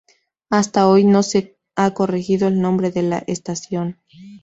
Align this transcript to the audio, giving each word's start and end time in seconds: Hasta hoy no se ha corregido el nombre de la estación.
Hasta 0.49 0.87
hoy 0.89 1.03
no 1.05 1.21
se 1.21 1.59
ha 1.75 1.93
corregido 1.93 2.47
el 2.47 2.59
nombre 2.59 2.89
de 2.89 3.03
la 3.03 3.19
estación. 3.27 3.99